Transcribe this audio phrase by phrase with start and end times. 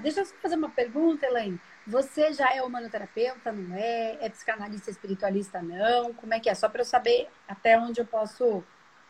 [0.00, 1.60] Deixa eu fazer uma pergunta, Elaine.
[1.86, 4.18] Você já é humanoterapeuta, não é?
[4.20, 6.12] É psicanalista espiritualista, não?
[6.14, 6.54] Como é que é?
[6.54, 8.62] Só para eu saber até onde eu posso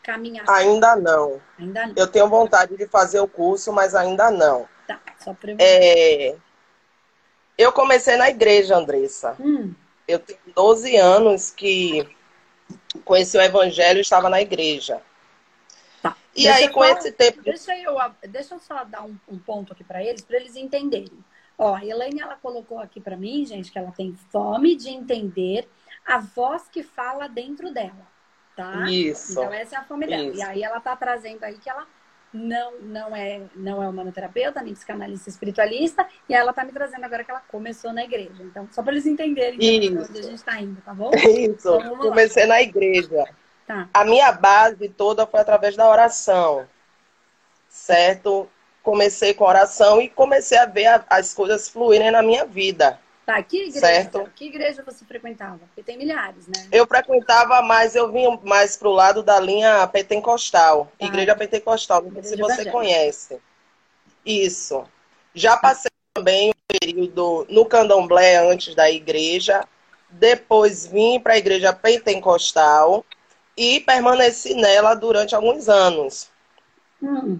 [0.03, 0.49] caminhar.
[0.49, 1.41] Ainda não.
[1.59, 1.95] Ainda não.
[1.97, 4.69] Eu tenho vontade de fazer o curso, mas ainda não.
[4.87, 5.57] Tá, só para eu...
[5.61, 6.37] É...
[7.57, 9.37] Eu comecei na igreja, Andressa.
[9.39, 9.75] Hum.
[10.09, 12.09] Eu tenho 12 anos que
[13.05, 15.03] conheci o evangelho e estava na igreja.
[16.41, 17.43] E Deixa aí, com esse tempo.
[17.43, 17.97] Deixa eu,
[18.29, 21.23] deixa eu só dar um, um ponto aqui para eles, para eles entenderem.
[21.59, 25.69] Ó, a Elaine, ela colocou aqui para mim, gente, que ela tem fome de entender
[26.07, 28.09] a voz que fala dentro dela,
[28.57, 28.91] tá?
[28.91, 29.33] Isso.
[29.33, 30.23] Então essa é a fome dela.
[30.23, 30.39] Isso.
[30.39, 31.87] E aí ela tá trazendo aí que ela
[32.33, 37.23] não não é não é humanoterapeuta, nem psicanalista espiritualista, e ela tá me trazendo agora
[37.23, 38.43] que ela começou na igreja.
[38.43, 39.59] Então, só para eles entenderem
[39.99, 41.11] onde a gente tá indo, tá bom?
[41.21, 41.29] Isso.
[41.29, 42.11] Então, vamos lá.
[42.11, 43.27] Comecei na igreja.
[43.67, 43.89] Tá.
[43.95, 46.67] A minha base toda foi através da oração.
[47.69, 48.49] Certo?
[48.83, 52.99] Comecei com oração e comecei a ver a- as coisas fluírem na minha vida.
[53.27, 53.79] Tá, que igreja?
[53.87, 54.31] Certo.
[54.35, 55.59] Que igreja você frequentava?
[55.59, 56.67] Porque tem milhares, né?
[56.73, 61.07] Eu frequentava mais, eu vinha mais pro lado da linha pentecostal, Tá.
[61.07, 62.73] igreja pentecostal, não sei se Igreja você evangélica.
[62.73, 63.41] conhece.
[64.25, 64.85] Isso.
[65.33, 69.63] Já passei também um período no candomblé antes da igreja,
[70.09, 73.05] depois vim para a igreja pentecostal
[73.61, 76.31] e permaneci nela durante alguns anos.
[77.03, 77.39] Hum,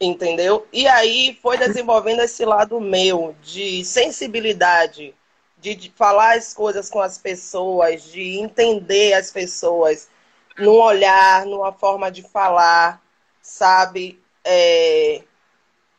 [0.00, 0.66] Entendeu?
[0.72, 5.14] E aí foi desenvolvendo esse lado meu de sensibilidade,
[5.58, 10.08] de, de falar as coisas com as pessoas, de entender as pessoas
[10.56, 13.02] num olhar, numa forma de falar,
[13.42, 14.18] sabe?
[14.42, 15.22] É,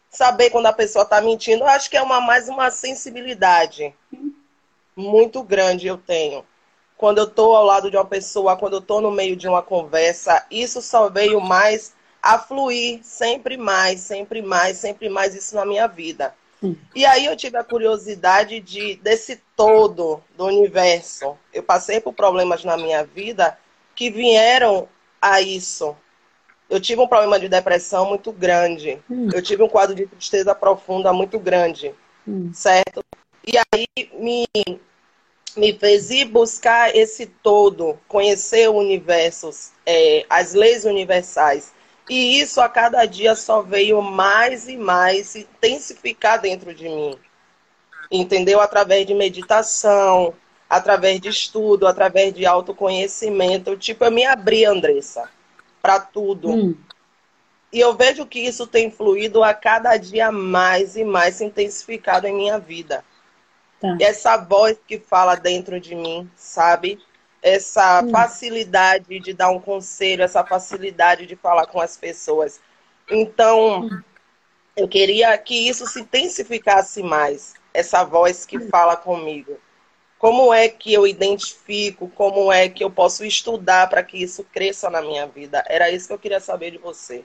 [0.10, 1.64] Saber quando a pessoa está mentindo.
[1.64, 3.94] Eu acho que é uma, mais uma sensibilidade
[4.96, 6.46] muito grande eu tenho.
[7.00, 9.62] Quando eu estou ao lado de uma pessoa, quando eu estou no meio de uma
[9.62, 15.66] conversa, isso só veio mais a fluir sempre mais, sempre mais, sempre mais isso na
[15.66, 16.36] minha vida.
[16.60, 16.78] Sim.
[16.94, 21.38] E aí eu tive a curiosidade de desse todo do universo.
[21.54, 23.58] Eu passei por problemas na minha vida
[23.96, 24.90] que vieram
[25.22, 25.96] a isso.
[26.70, 29.02] Eu tive um problema de depressão muito grande.
[29.10, 31.96] hum, Eu tive um quadro de tristeza profunda muito grande
[32.28, 32.52] hum.
[32.54, 33.02] certo?
[33.46, 34.46] E aí me,
[35.56, 39.50] me fez ir buscar esse todo, conhecer o universo,
[39.86, 41.74] é, as leis universais.
[42.10, 47.16] E isso a cada dia só veio mais e mais se intensificar dentro de mim.
[48.12, 48.60] Entendeu?
[48.60, 50.34] Através de meditação,
[50.70, 53.78] através de estudo, através de autoconhecimento.
[53.78, 55.30] Tipo, eu me abri, Andressa,
[55.82, 56.50] para tudo.
[56.50, 56.76] Hum.
[57.72, 62.26] E eu vejo que isso tem fluído a cada dia mais e mais se intensificado
[62.26, 63.04] em minha vida.
[63.80, 63.96] Tá.
[64.00, 67.00] E essa voz que fala dentro de mim, sabe?
[67.42, 68.10] Essa Hum.
[68.10, 72.60] facilidade de dar um conselho, essa facilidade de falar com as pessoas.
[73.10, 73.90] Então,
[74.76, 79.58] eu queria que isso se intensificasse mais, essa voz que fala comigo.
[80.18, 82.10] Como é que eu identifico?
[82.10, 85.64] Como é que eu posso estudar para que isso cresça na minha vida?
[85.68, 87.24] Era isso que eu queria saber de você.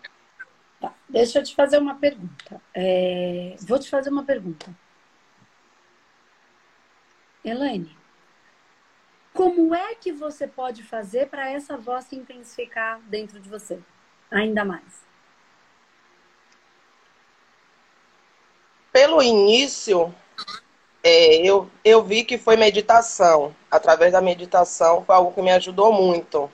[0.81, 0.94] Tá.
[1.09, 2.60] Deixa eu te fazer uma pergunta.
[2.72, 4.72] É, Vou te fazer uma pergunta.
[7.44, 7.94] Elaine,
[9.32, 13.81] como é que você pode fazer para essa voz se intensificar dentro de você?
[14.31, 15.05] Ainda mais.
[18.93, 20.15] Pelo início,
[21.03, 23.55] é, eu, eu vi que foi meditação.
[23.69, 26.50] Através da meditação foi algo que me ajudou muito.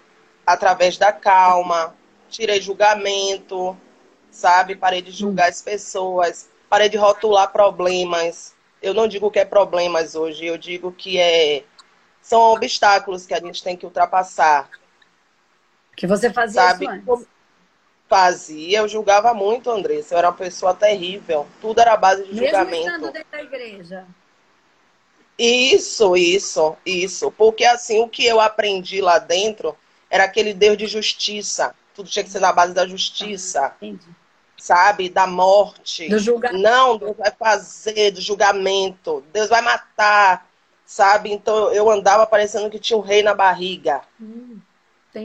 [0.46, 1.94] Através da calma,
[2.30, 3.76] tirei julgamento,
[4.30, 4.74] sabe?
[4.74, 8.54] Parei de julgar as pessoas, parei de rotular problemas.
[8.82, 11.64] Eu não digo que é problemas hoje, eu digo que é
[12.22, 14.68] são obstáculos que a gente tem que ultrapassar,
[15.96, 16.84] Que você fazia sabe?
[16.84, 17.26] isso antes.
[18.08, 20.14] Fazia, eu julgava muito, Andressa.
[20.14, 21.46] Eu era uma pessoa terrível.
[21.60, 22.88] Tudo era base de Mesmo julgamento.
[22.88, 24.06] estando dentro da igreja.
[25.38, 27.30] Isso, isso, isso.
[27.30, 29.76] Porque assim, o que eu aprendi lá dentro
[30.10, 31.74] era aquele Deus de justiça.
[31.94, 34.08] Tudo tinha que ser na base da justiça, Entendi.
[34.60, 35.08] Sabe?
[35.08, 36.08] Da morte.
[36.08, 36.62] Do julgamento.
[36.62, 39.24] Não, Deus vai fazer do julgamento.
[39.32, 40.46] Deus vai matar,
[40.84, 41.32] sabe?
[41.32, 44.60] Então eu andava parecendo que tinha um rei na barriga, Hum,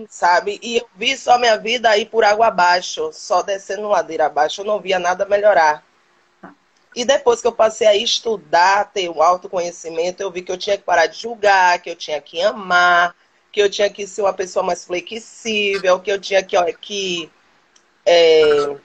[0.09, 0.59] sabe?
[0.63, 4.61] E eu vi só minha vida aí por água abaixo, só descendo ladeira abaixo.
[4.61, 5.83] Eu não via nada melhorar.
[6.95, 10.77] E depois que eu passei a estudar, ter o autoconhecimento, eu vi que eu tinha
[10.77, 13.13] que parar de julgar, que eu tinha que amar,
[13.51, 17.29] que eu tinha que ser uma pessoa mais flexível, que eu tinha que, olha, que
[18.05, 18.77] é,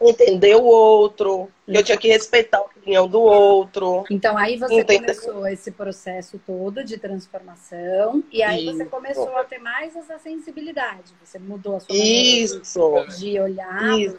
[0.00, 4.04] entender o outro, que eu tinha que respeitar a opinião do outro.
[4.10, 5.14] Então aí você Entendeu?
[5.14, 8.78] começou esse processo todo de transformação e aí Isso.
[8.78, 11.12] você começou a ter mais essa sensibilidade.
[11.22, 12.80] Você mudou a sua Isso.
[13.18, 13.78] de olhar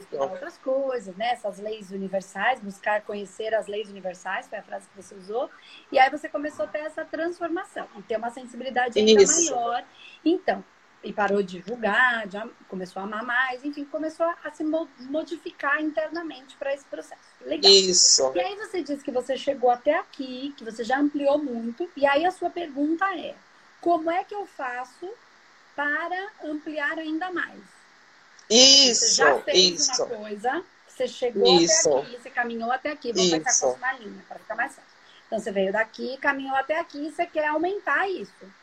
[0.10, 1.32] para outras coisas, né?
[1.32, 5.50] Essas leis universais, buscar conhecer as leis universais, foi a frase que você usou.
[5.92, 9.54] E aí você começou a ter essa transformação ter uma sensibilidade ainda Isso.
[9.54, 9.84] maior.
[10.24, 10.64] Então,
[11.04, 12.38] e parou de julgar, de,
[12.68, 17.22] começou a amar mais, enfim, começou a se modificar internamente para esse processo.
[17.42, 17.72] Legal.
[17.72, 18.32] Isso.
[18.36, 22.06] E aí você disse que você chegou até aqui, que você já ampliou muito, e
[22.06, 23.36] aí a sua pergunta é:
[23.80, 25.12] como é que eu faço
[25.76, 27.62] para ampliar ainda mais?
[28.50, 29.06] Isso.
[29.06, 30.04] Você já fez isso.
[30.04, 31.90] uma coisa, você chegou isso.
[31.90, 34.92] até aqui, você caminhou até aqui, vamos pensar com uma linha para ficar mais fácil.
[35.26, 38.61] Então você veio daqui, caminhou até aqui, você quer aumentar isso.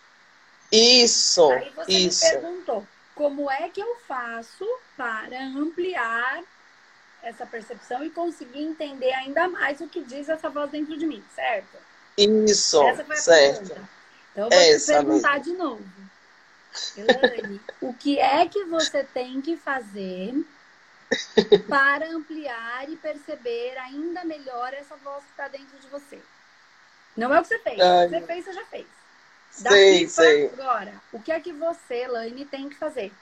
[0.71, 2.25] Isso, Aí você isso.
[2.25, 4.67] me perguntou, como é que eu faço
[4.97, 6.43] para ampliar
[7.23, 11.25] essa percepção e conseguir entender ainda mais o que diz essa voz dentro de mim,
[11.35, 11.77] certo?
[12.17, 13.69] Isso, essa foi a certo.
[13.69, 13.89] Pergunta.
[14.33, 15.45] Então eu vou é te perguntar mesmo.
[15.45, 15.85] de novo.
[16.97, 20.35] Elaine, o que é que você tem que fazer
[21.69, 26.19] para ampliar e perceber ainda melhor essa voz que está dentro de você?
[27.17, 27.81] Não é o que você fez.
[27.81, 28.07] Ai.
[28.07, 28.87] O que você fez, você já fez.
[29.61, 30.47] Daqui sei, sei.
[30.47, 33.13] agora, o que é que você, Laine, tem que fazer?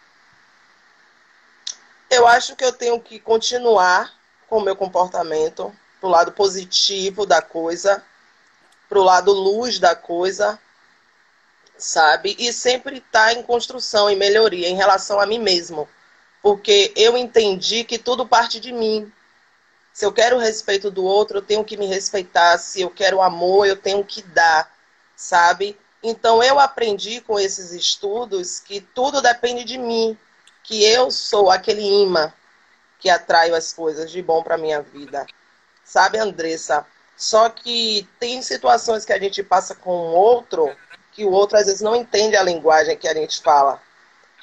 [2.10, 4.12] Eu acho que eu tenho que continuar
[4.48, 8.04] com o meu comportamento pro lado positivo da coisa,
[8.88, 10.58] pro lado luz da coisa,
[11.76, 12.36] sabe?
[12.38, 15.88] E sempre estar tá em construção, em melhoria em relação a mim mesmo.
[16.42, 19.10] Porque eu entendi que tudo parte de mim.
[19.92, 22.58] Se eu quero o respeito do outro, eu tenho que me respeitar.
[22.58, 24.70] Se eu quero amor, eu tenho que dar,
[25.16, 25.76] sabe?
[26.02, 30.16] Então eu aprendi com esses estudos que tudo depende de mim,
[30.62, 32.32] que eu sou aquele imã
[32.98, 35.26] que atraio as coisas de bom para minha vida.
[35.84, 36.86] Sabe, Andressa?
[37.16, 40.74] Só que tem situações que a gente passa com o outro
[41.16, 43.80] que o outro às vezes não entende a linguagem que a gente fala.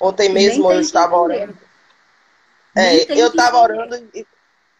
[0.01, 1.55] Ontem mesmo eu estava orando.
[2.75, 4.25] É, eu estava orando e,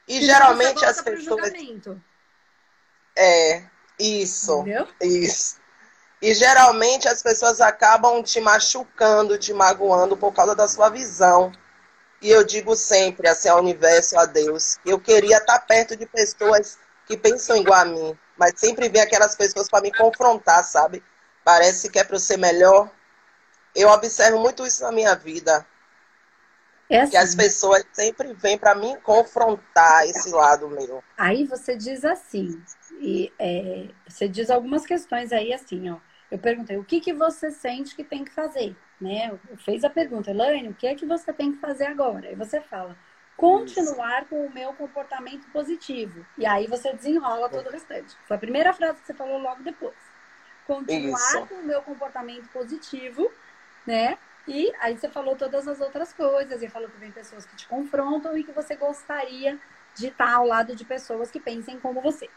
[0.08, 1.52] e geralmente as pessoas.
[3.16, 3.64] É,
[4.00, 4.62] isso.
[4.62, 4.88] Entendeu?
[5.00, 5.63] Isso.
[6.24, 11.52] E geralmente as pessoas acabam te machucando, te magoando por causa da sua visão.
[12.22, 16.78] E eu digo sempre, assim, ao universo, a Deus, eu queria estar perto de pessoas
[17.06, 21.04] que pensam igual a mim, mas sempre vem aquelas pessoas para me confrontar, sabe?
[21.44, 22.90] Parece que é para eu ser melhor.
[23.76, 25.68] Eu observo muito isso na minha vida.
[26.90, 27.12] É assim.
[27.12, 27.38] Que as assim.
[27.38, 31.04] pessoas sempre vêm para me confrontar esse lado meu.
[31.18, 32.64] Aí você diz assim,
[33.02, 35.98] e é, você diz algumas questões aí assim, ó
[36.34, 38.76] eu perguntei, o que, que você sente que tem que fazer?
[39.00, 39.30] Né?
[39.30, 42.32] Eu fez a pergunta, Elaine, o que é que você tem que fazer agora?
[42.32, 42.98] E você fala,
[43.38, 46.26] continuar com o meu comportamento positivo.
[46.36, 48.18] E aí você desenrola todo o restante.
[48.26, 49.94] Foi a primeira frase que você falou logo depois.
[50.66, 51.46] Continuar Isso.
[51.46, 53.32] com o meu comportamento positivo,
[53.86, 54.18] né?
[54.48, 57.68] E aí você falou todas as outras coisas, e falou que vem pessoas que te
[57.68, 59.60] confrontam e que você gostaria
[59.94, 62.28] de estar ao lado de pessoas que pensem como você.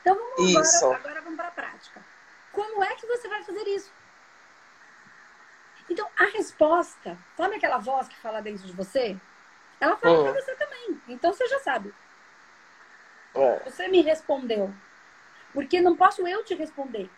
[0.00, 2.11] Então vamos agora, agora vamos para a prática.
[2.52, 3.92] Como é que você vai fazer isso?
[5.90, 9.18] Então, a resposta, sabe aquela voz que fala dentro de você?
[9.80, 10.24] Ela fala uhum.
[10.24, 11.02] pra você também.
[11.08, 11.92] Então você já sabe.
[13.34, 13.58] É.
[13.64, 14.72] Você me respondeu.
[15.52, 17.10] Porque não posso eu te responder.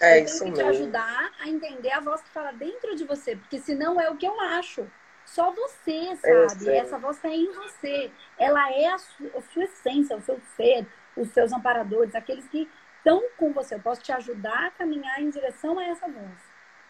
[0.00, 0.72] É eu isso tenho que mesmo.
[0.72, 3.34] te ajudar a entender a voz que fala dentro de você.
[3.34, 4.86] Porque senão é o que eu acho.
[5.24, 6.70] Só você sabe.
[6.70, 8.10] Essa voz está em você.
[8.38, 12.70] Ela é a, su a sua essência, o seu ser, os seus amparadores, aqueles que
[13.08, 13.74] estão com você.
[13.74, 16.38] Eu posso te ajudar a caminhar em direção a essa voz.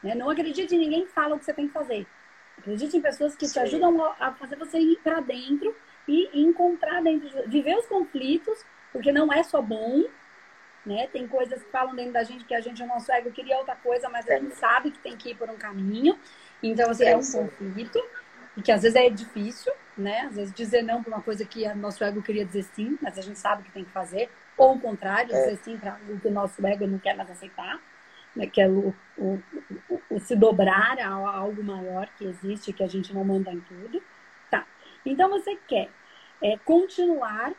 [0.03, 0.15] Né?
[0.15, 2.07] Não acredite em ninguém que fala o que você tem que fazer.
[2.59, 3.53] Acredite em pessoas que Sim.
[3.53, 5.75] te ajudam a fazer você ir para dentro
[6.09, 10.05] e encontrar dentro, de, viver os conflitos, porque não é só bom,
[10.85, 11.07] né?
[11.13, 13.77] Tem coisas que falam dentro da gente que a gente, o nosso ego queria outra
[13.77, 16.19] coisa, mas a gente sabe que tem que ir por um caminho.
[16.63, 18.03] Então, assim, é um conflito
[18.57, 20.23] e que às vezes é difícil, né?
[20.23, 23.17] Às vezes dizer não para uma coisa que o nosso ego queria dizer sim, mas
[23.17, 24.29] a gente sabe que tem que fazer.
[24.59, 25.41] Ou o contrário, é.
[25.41, 27.81] dizer sim para algo que o nosso ego não quer mais aceitar,
[28.35, 28.47] né?
[28.47, 29.43] que é o, o,
[29.89, 33.61] o, o, se dobrar a algo maior que existe, que a gente não manda em
[33.61, 34.03] tudo.
[34.51, 34.67] Tá.
[35.07, 35.89] Então você quer
[36.43, 37.53] é, continuar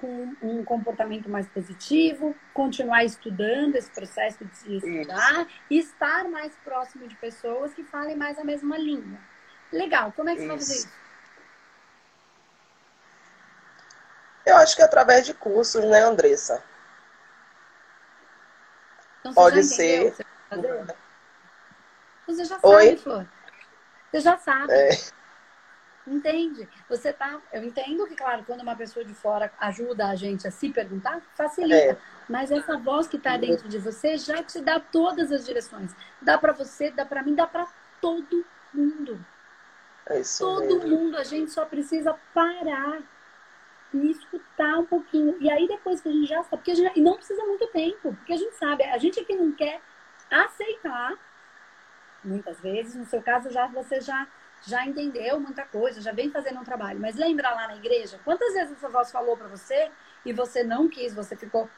[0.00, 5.60] com um comportamento mais positivo, continuar estudando esse processo de estudar Isso.
[5.68, 9.18] e estar mais próximo de pessoas que falem mais a mesma língua.
[9.70, 10.99] Legal, como é que você vai fazer isso?
[14.50, 16.62] Eu acho que é através de cursos, né, Andressa?
[19.20, 20.12] Então, Pode ser.
[22.26, 22.96] Você, já sabe, Oi?
[22.96, 23.26] Flor.
[24.10, 24.72] Você já sabe.
[24.72, 24.90] É.
[26.06, 26.68] Entende?
[26.88, 27.40] Você tá.
[27.52, 31.20] Eu entendo que, claro, quando uma pessoa de fora ajuda a gente a se perguntar,
[31.36, 31.92] facilita.
[31.92, 31.96] É.
[32.28, 35.94] Mas essa voz que está dentro de você já te dá todas as direções.
[36.20, 37.68] Dá para você, dá para mim, dá para
[38.00, 39.24] todo mundo.
[40.06, 40.88] É isso todo mesmo.
[40.88, 41.16] mundo.
[41.16, 43.00] A gente só precisa parar
[43.92, 45.36] e escutar um pouquinho.
[45.40, 48.14] E aí depois que a gente já sabe, porque gente, e não precisa muito tempo,
[48.14, 49.80] porque a gente sabe, a gente aqui não quer
[50.30, 51.18] aceitar
[52.22, 54.26] muitas vezes, no seu caso já você já
[54.62, 57.00] já entendeu muita coisa, já vem fazendo um trabalho.
[57.00, 59.90] Mas lembra lá na igreja, quantas vezes essa voz falou para você
[60.24, 61.68] e você não quis, você ficou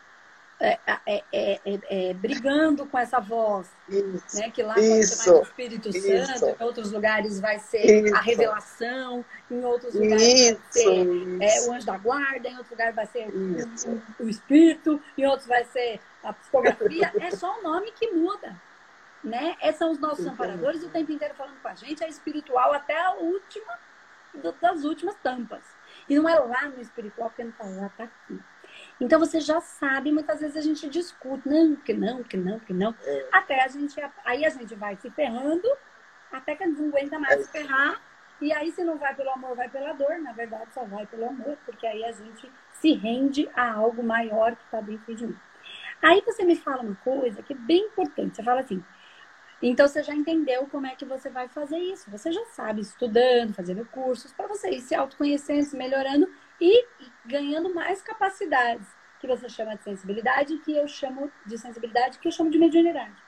[0.65, 4.49] é, é, é, é, brigando com essa voz, isso, né?
[4.49, 8.21] Que lá isso, vai o Espírito isso, Santo, em outros lugares vai ser isso, a
[8.21, 13.29] revelação, em outros lugares vai ser o anjo da guarda, em outros lugares vai ser
[13.29, 17.13] o, o, Espírito, em outros vai ser a psicografia.
[17.21, 18.55] é só o nome que muda.
[19.25, 19.57] Né?
[19.63, 23.01] Esses são os nossos amparadores o tempo inteiro falando com a gente, é espiritual até
[23.01, 23.79] a última
[24.61, 25.63] das últimas tampas.
[26.09, 28.41] E não é lá no espiritual, porque não tá lá, tá aqui.
[29.03, 32.73] Então você já sabe, muitas vezes a gente discute, não, que não, que não, que
[32.73, 32.95] não.
[33.03, 33.29] É.
[33.33, 35.69] Até a gente, aí a gente vai se ferrando,
[36.31, 37.43] até que não aguenta mais é.
[37.43, 38.01] se ferrar.
[38.41, 40.21] E aí, se não vai pelo amor, vai pela dor.
[40.21, 44.55] Na verdade, só vai pelo amor, porque aí a gente se rende a algo maior
[44.55, 45.39] que está dentro de mim.
[46.01, 48.37] Aí você me fala uma coisa que é bem importante.
[48.37, 48.85] Você fala assim,
[49.61, 52.09] então você já entendeu como é que você vai fazer isso.
[52.09, 56.29] Você já sabe, estudando, fazendo cursos, para você ir se autoconhecendo, se melhorando
[56.63, 56.87] e
[57.27, 58.87] ganhando mais capacidades,
[59.19, 63.21] que você chama de sensibilidade, que eu chamo de sensibilidade, que eu chamo de mediunidade.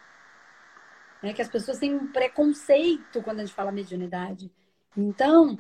[1.21, 4.53] É que as pessoas têm um preconceito quando a gente fala mediunidade.
[4.97, 5.59] Então,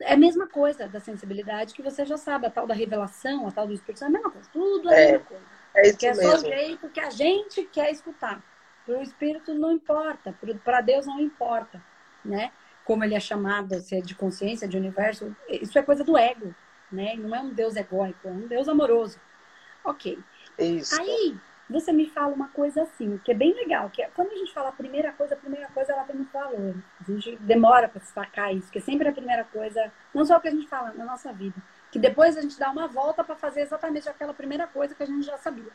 [0.00, 3.52] é a mesma coisa da sensibilidade que você já sabe, a tal da revelação, a
[3.52, 4.50] tal do Espírito Santo, é a mesma coisa.
[4.52, 5.44] Tudo é a mesma coisa.
[5.76, 6.30] É isso que é mesmo.
[6.30, 8.42] só o jeito que a gente quer escutar.
[8.84, 11.82] Para o Espírito não importa, para Deus não importa,
[12.24, 12.52] né?
[12.84, 16.54] Como ele é chamado, se é de consciência, de universo, isso é coisa do ego
[16.90, 17.14] né?
[17.16, 19.18] Não é um Deus egóico, é um Deus amoroso.
[19.84, 20.18] Ok.
[20.58, 21.00] Isso.
[21.00, 21.36] Aí,
[21.68, 24.52] você me fala uma coisa assim, que é bem legal, que é, quando a gente
[24.52, 26.74] fala a primeira coisa, a primeira coisa ela tem muito valor.
[27.00, 30.40] A gente demora para sacar isso, que sempre é a primeira coisa, não só o
[30.40, 31.56] que a gente fala na nossa vida,
[31.90, 35.06] que depois a gente dá uma volta para fazer exatamente aquela primeira coisa que a
[35.06, 35.70] gente já sabia.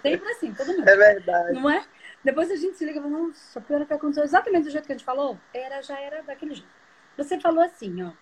[0.00, 0.88] Sempre assim, todo mundo.
[0.88, 1.52] É verdade.
[1.52, 1.84] Não é?
[2.24, 4.86] Depois a gente se liga e fala, nossa, pior é que aconteceu exatamente do jeito
[4.86, 6.68] que a gente falou, era, já era daquele jeito.
[7.16, 8.12] Você falou assim, ó,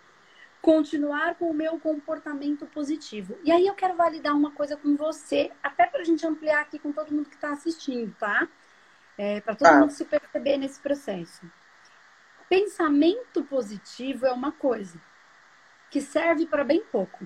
[0.67, 3.39] continuar com o meu comportamento positivo.
[3.45, 6.77] E aí eu quero validar uma coisa com você, até para a gente ampliar aqui
[6.77, 8.49] com todo mundo que está assistindo, tá?
[9.17, 9.79] É, para todo ah.
[9.79, 11.49] mundo se perceber nesse processo.
[12.49, 15.01] Pensamento positivo é uma coisa
[15.89, 17.25] que serve para bem pouco.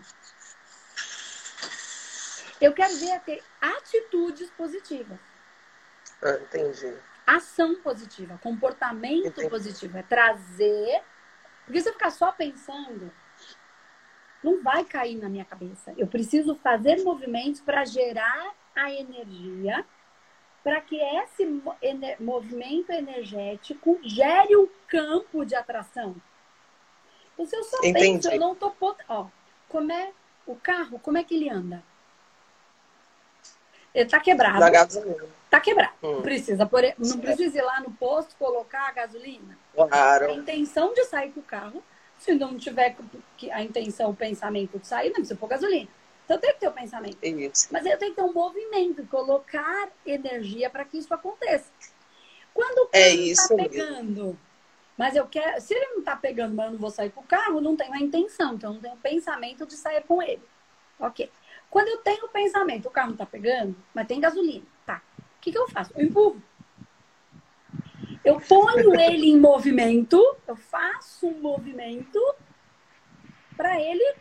[2.61, 5.18] Eu quero ver a ter atitudes positivas.
[6.23, 6.94] Ah, entendi.
[7.26, 9.49] Ação positiva, comportamento entendi.
[9.49, 9.97] positivo.
[9.97, 11.02] É trazer.
[11.64, 13.11] Porque se eu ficar só pensando,
[14.42, 15.92] não vai cair na minha cabeça.
[15.97, 19.85] Eu preciso fazer movimentos para gerar a energia,
[20.62, 21.47] para que esse
[22.18, 26.16] movimento energético gere um campo de atração.
[27.35, 27.99] Então, se eu só Entendi.
[27.99, 28.73] penso, eu não tô.
[29.09, 29.26] Ó,
[29.68, 30.12] como é
[30.47, 31.82] o carro, como é que ele anda?
[33.94, 34.61] Ele tá quebrado.
[34.61, 35.25] Da gasolina.
[35.49, 35.94] Tá quebrado.
[36.02, 36.23] Hum.
[36.23, 36.82] Precisa por...
[36.97, 39.59] Não precisa ir lá no posto colocar a gasolina.
[39.75, 40.26] Claro.
[40.26, 41.82] A intenção de sair com o carro
[42.20, 42.94] se não tiver
[43.50, 45.88] a intenção, o pensamento de sair, não precisa pôr gasolina.
[46.24, 47.18] Então tem que ter o pensamento.
[47.24, 47.68] Isso.
[47.72, 51.72] Mas eu tenho que ter um movimento, colocar energia para que isso aconteça.
[52.52, 54.38] Quando o carro é está pegando, mesmo.
[54.96, 55.60] mas eu quero.
[55.60, 57.94] Se ele não está pegando, mas eu não vou sair com o carro, não tenho
[57.94, 60.42] a intenção, então não tenho o pensamento de sair com ele.
[61.00, 61.30] Ok.
[61.70, 64.66] Quando eu tenho o pensamento, o carro não está pegando, mas tem gasolina.
[64.84, 65.00] Tá.
[65.18, 65.92] O que, que eu faço?
[65.96, 66.42] Eu empurro.
[68.24, 72.20] Eu ponho ele em movimento, eu faço um movimento
[73.56, 74.14] para ele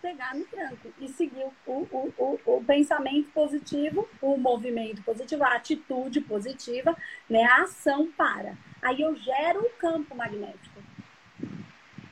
[0.00, 5.54] pegar no tranco e seguir o, o, o, o, pensamento positivo, o movimento positivo, a
[5.54, 6.96] atitude positiva,
[7.28, 7.42] né?
[7.44, 8.56] a ação para.
[8.80, 10.80] Aí eu gero um campo magnético.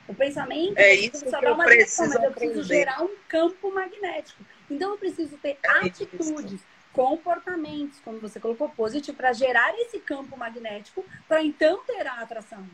[0.07, 4.43] O pensamento é isso que eu preciso mas eu preciso gerar um campo magnético.
[4.69, 6.53] Então eu preciso ter é atitudes.
[6.53, 12.21] Isso comportamentos, como você colocou, positivo, para gerar esse campo magnético, para então ter a
[12.21, 12.67] atração.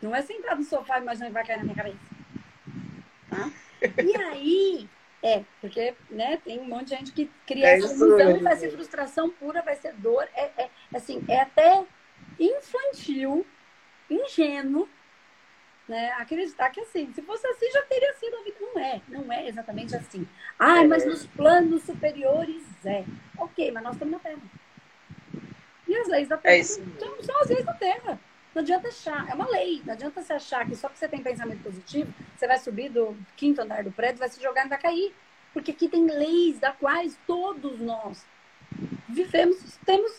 [0.00, 1.98] Não é sentar no sofá e imaginar que vai cair na minha cabeça.
[3.30, 3.50] Tá?
[4.02, 4.88] E aí,
[5.22, 8.56] é, porque né, tem um monte de gente que cria é essa ilusão e vai
[8.56, 10.28] ser frustração pura, vai ser dor.
[10.34, 11.84] É, é, assim, é até
[12.38, 13.46] infantil,
[14.10, 14.88] ingênuo,
[15.88, 16.12] né?
[16.12, 18.56] Acreditar que assim, se fosse assim já teria sido a vida.
[18.60, 20.26] Não é, não é exatamente assim.
[20.58, 23.04] Ah, mas nos planos superiores é.
[23.38, 24.42] Ok, mas nós estamos na Terra.
[25.86, 28.18] E as leis da Terra é são, são, as leis da Terra.
[28.54, 31.20] Não adianta achar, é uma lei, não adianta você achar que só porque você tem
[31.20, 34.78] pensamento positivo, você vai subir do quinto andar do prédio, vai se jogar e vai
[34.78, 35.14] cair.
[35.52, 38.24] Porque aqui tem leis da quais todos nós
[39.08, 40.12] vivemos, temos,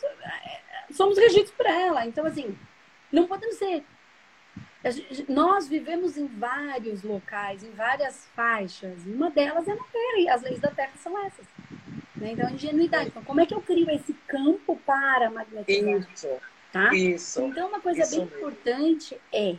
[0.91, 2.05] somos regidos por ela.
[2.05, 2.57] Então, assim,
[3.11, 3.83] não podemos ser.
[5.27, 9.03] Nós vivemos em vários locais, em várias faixas.
[9.05, 11.45] Uma delas é na Terra, e as leis da Terra são essas.
[12.15, 12.31] Né?
[12.31, 13.07] Então, ingenuidade.
[13.07, 15.99] Então, como é que eu crio esse campo para magnetizar?
[16.11, 16.29] Isso.
[16.71, 16.93] Tá?
[16.93, 17.41] Isso.
[17.41, 18.37] Então, uma coisa bem mesmo.
[18.37, 19.55] importante é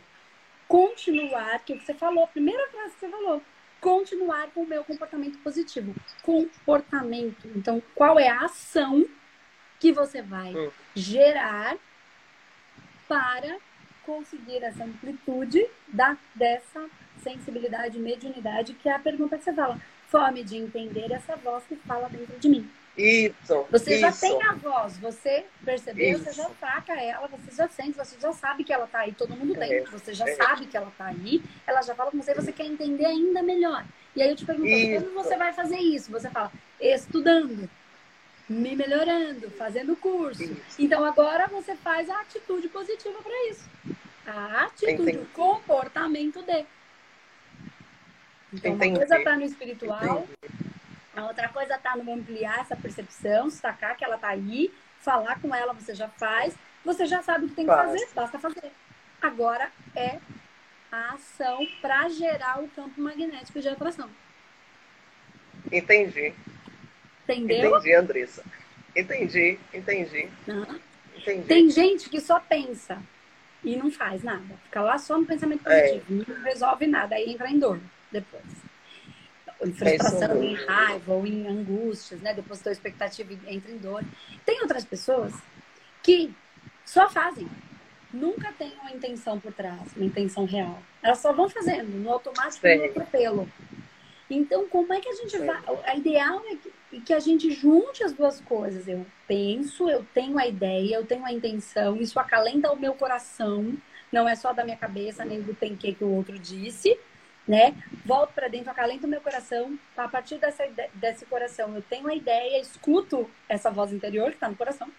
[0.67, 3.41] continuar, que você falou, a primeira frase que você falou,
[3.81, 5.95] continuar com o meu comportamento positivo.
[6.23, 7.47] Comportamento.
[7.55, 9.05] Então, qual é a ação
[9.79, 10.71] que você vai Hum.
[10.95, 11.77] gerar
[13.07, 13.57] para
[14.07, 16.89] conseguir essa amplitude da, dessa
[17.21, 19.77] sensibilidade, mediunidade, que é a pergunta que você fala.
[20.07, 22.71] Fome de entender essa voz que fala dentro de mim.
[22.97, 23.65] Isso.
[23.69, 24.21] Você já isso.
[24.21, 26.23] tem a voz, você percebeu, Isso.
[26.23, 29.35] você já saca ela, você já sente, você já sabe que ela tá aí, todo
[29.35, 30.33] mundo tem, É, você já é.
[30.33, 33.85] sabe que ela tá aí, ela já fala com você, você quer entender ainda melhor.
[34.15, 35.05] E aí eu te pergunto, Isso.
[35.05, 36.09] como você vai fazer isso?
[36.09, 37.69] Você fala, estudando,
[38.49, 40.57] me melhorando, fazendo curso.
[40.79, 43.69] Então agora você faz a atitude positiva para isso.
[44.27, 45.17] A atitude, Entendi.
[45.19, 46.65] o comportamento de.
[48.53, 48.89] Então, Entendi.
[48.89, 50.69] uma coisa tá no espiritual, Entendi.
[51.15, 54.69] a outra coisa tá no ampliar essa percepção, sacar que ela tá aí,
[54.99, 56.53] falar com ela, você já faz,
[56.83, 57.89] você já sabe o que tem que Faz.
[57.89, 58.71] fazer, basta fazer.
[59.21, 60.19] Agora é
[60.91, 64.09] a ação para gerar o campo magnético de atração.
[65.71, 66.33] Entendi.
[67.29, 67.77] Entendeu?
[67.77, 68.43] Entendi, Andressa.
[68.93, 70.79] Entendi, entendi, Aham.
[71.15, 71.47] entendi.
[71.47, 73.01] Tem gente que só pensa
[73.63, 74.55] e não faz nada.
[74.65, 75.81] Fica lá só no pensamento É.
[75.99, 77.79] positivo, não resolve nada, aí entra em dor
[78.11, 78.43] depois.
[79.59, 82.33] Ou em É frustração, isso em raiva, ou em angústias, né?
[82.33, 84.03] Depois da expectativa e entra em dor.
[84.45, 85.33] Tem outras pessoas
[86.03, 86.33] que
[86.85, 87.47] só fazem.
[88.13, 90.81] Nunca tem uma intenção por trás, uma intenção real.
[91.03, 93.51] Elas só vão fazendo, no automático e no atropelo.
[94.29, 95.61] Então, como é que a gente vai.
[95.85, 98.87] A ideal é que, que a gente junte as duas coisas.
[98.87, 103.75] Eu penso, eu tenho a ideia, eu tenho a intenção, isso acalenta o meu coração,
[104.11, 106.97] não é só da minha cabeça, nem do tem que que o outro disse,
[107.47, 107.75] né?
[108.05, 109.77] Volto para dentro, acalenta o meu coração.
[109.95, 114.49] A partir dessa, desse coração, eu tenho a ideia, escuto essa voz interior que está
[114.49, 114.89] no coração.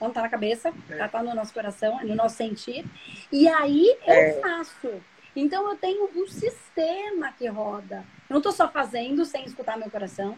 [0.00, 0.94] Não tá na cabeça, É.
[0.94, 2.84] ela tá no nosso coração, é no nosso sentir.
[3.30, 4.32] E aí eu É.
[4.40, 5.00] faço.
[5.36, 8.04] Então eu tenho um sistema que roda.
[8.28, 10.36] Eu não tô só fazendo sem escutar meu coração,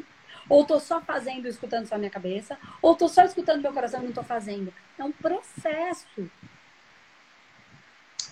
[0.53, 4.05] ou tô só fazendo escutando só minha cabeça, ou tô só escutando meu coração e
[4.05, 4.71] não tô fazendo.
[4.99, 6.31] É um processo,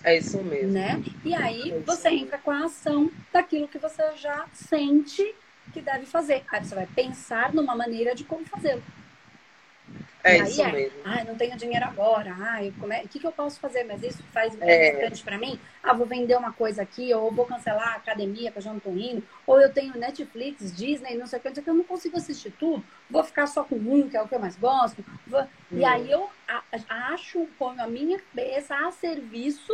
[0.03, 0.71] É isso mesmo.
[0.71, 1.01] né?
[1.25, 5.33] E aí É você entra com a ação daquilo que você já sente
[5.73, 6.43] que deve fazer.
[6.51, 8.83] Aí você vai pensar numa maneira de como fazê-lo.
[10.23, 11.01] É E aí isso é, mesmo.
[11.03, 12.35] Ah, não tenho dinheiro agora.
[12.39, 12.95] Ah, eu come...
[13.03, 13.83] o que, que eu posso fazer?
[13.85, 14.87] Mas isso faz É.
[14.91, 15.59] importante pra mim?
[15.81, 18.79] Ah, vou vender uma coisa aqui, ou vou cancelar a academia que eu já não
[18.79, 21.69] tô indo, ou eu tenho Netflix, Disney, não sei o que, não sei o que,
[21.69, 24.39] eu não consigo assistir tudo, vou ficar só com um, que é o que eu
[24.39, 25.03] mais gosto.
[25.25, 25.87] Vou- E Hum.
[25.87, 26.29] aí eu
[26.87, 29.73] acho, ponho a minha cabeça a serviço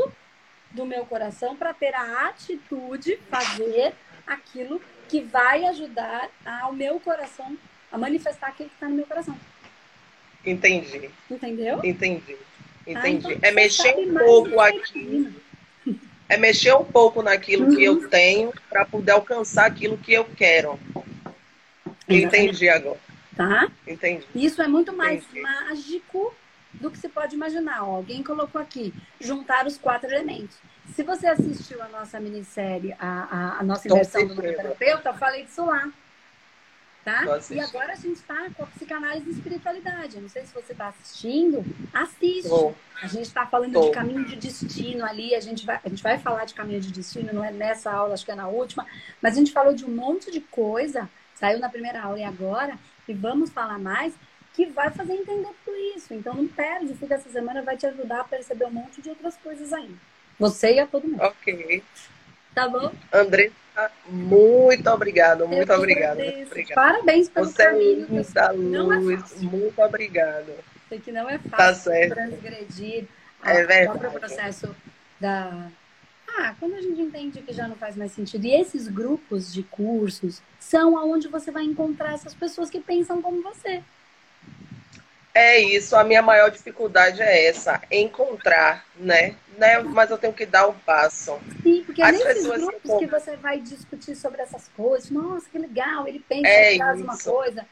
[0.72, 6.30] do meu coração para ter a atitude, fazer aquilo que vai ajudar
[6.62, 7.58] ao meu coração
[7.90, 9.38] a manifestar aquilo que está no meu coração.
[10.52, 11.80] Entendi, Entendeu?
[11.84, 12.36] entendi.
[12.88, 13.34] Ah, Entendi.
[13.34, 15.36] então é mexer um pouco que aqui,
[16.30, 18.02] é mexer um pouco naquilo que Uhum.
[18.02, 20.80] eu tenho para poder alcançar aquilo que eu quero.
[22.08, 23.00] Entendi agora.
[23.36, 23.70] Tá?
[23.86, 24.26] Entendi.
[24.34, 25.42] Isso é muito mais Entendi.
[25.42, 26.34] mágico
[26.74, 27.84] do que se pode imaginar.
[27.84, 30.56] Ó, alguém colocou aqui, juntar os quatro elementos.
[30.96, 35.14] Se você assistiu a nossa minissérie, a, a, a nossa Com inversão do terapeuta, eu
[35.16, 35.92] falei disso lá.
[37.08, 37.24] Tá?
[37.52, 40.18] E agora a gente está com a psicanálise e espiritualidade.
[40.18, 42.50] Eu não sei se você está assistindo, assiste.
[43.02, 46.18] A gente está falando de caminho de destino ali, a gente, vai, a gente vai
[46.18, 48.86] falar de caminho de destino, não é nessa aula, acho que é na última,
[49.22, 52.78] mas a gente falou de um monte de coisa, saiu na primeira aula e agora,
[53.08, 54.14] e vamos falar mais,
[54.54, 56.14] que vai fazer entender tudo isso.
[56.14, 59.08] Então não perde, o fim dessa semana vai te ajudar a perceber um monte de
[59.08, 59.96] outras coisas ainda.
[60.38, 61.82] Você e a todo mundo, Ok.
[62.58, 62.92] Tá bom?
[63.14, 63.54] Andressa,
[64.10, 66.18] muito obrigado, muito obrigado.
[66.74, 68.08] Parabéns pelo Você é caminho.
[68.10, 69.22] é luz.
[69.22, 69.50] fácil.
[69.52, 70.52] muito obrigado.
[70.90, 72.16] sei que não é Tá fácil certo.
[72.16, 73.06] transgredir
[73.44, 74.76] É o próprio processo
[75.20, 75.68] da.
[76.28, 78.46] Ah, quando a gente entende que já não faz mais sentido.
[78.46, 83.42] E esses grupos de cursos são aonde você vai encontrar essas pessoas que pensam como
[83.44, 83.84] você.
[85.34, 89.36] É isso, a minha maior dificuldade é essa, encontrar, né?
[89.56, 89.80] né?
[89.84, 91.40] Mas eu tenho que dar o passo.
[91.62, 93.20] Sim, porque As é nesses grupos que encontram.
[93.20, 95.10] você vai discutir sobre essas coisas.
[95.10, 97.32] Nossa, que legal, ele pensa, É traz uma isso.
[97.32, 97.66] coisa,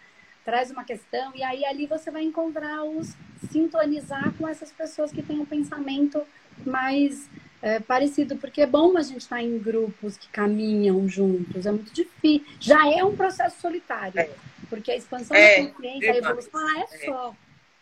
[0.44, 3.14] traz uma questão, e aí ali você vai encontrar os
[3.52, 6.24] sintonizar com essas pessoas que têm um pensamento
[6.66, 7.30] mais
[7.62, 11.94] é, parecido, porque é bom a gente estar em grupos que caminham juntos, é muito
[11.94, 12.46] difícil.
[12.60, 14.30] Já é um processo solitário, é.
[14.70, 17.36] porque a expansão é, da consciência, a evolução, ah, é, é só,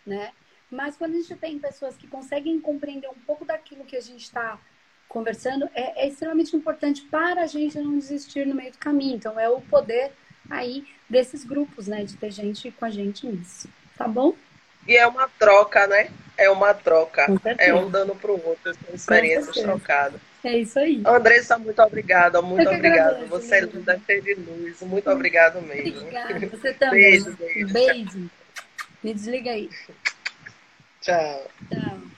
[0.06, 0.32] né?
[0.70, 4.24] Mas quando a gente tem pessoas que conseguem compreender um pouco daquilo que a gente
[4.24, 4.60] está
[5.14, 9.16] conversando, é, é, extremamente importante para a gente não desistir no meio do caminho.
[9.16, 10.12] Então, é o poder
[10.50, 12.04] aí desses grupos, né?
[12.04, 13.70] De ter gente com a gente nisso.
[13.96, 14.34] Tá bom?
[14.88, 16.10] E é uma troca, né?
[16.36, 17.28] É uma troca.
[17.60, 20.20] É um dando para o outro, são experiências trocadas.
[20.44, 21.02] É isso aí.
[21.06, 23.24] Andressa, muito obrigada, muito obrigada.
[23.28, 24.82] Você é linda, cheia de luz.
[24.82, 26.02] Muito obrigado mesmo.
[26.02, 27.00] Obrigada, você também.
[27.00, 27.74] Beijo, beijo.
[27.74, 28.30] Beijo.
[29.02, 29.70] Me desliga aí.
[31.02, 31.52] Tchau.
[31.70, 32.13] Tchau.